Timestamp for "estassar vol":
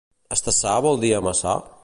0.35-0.99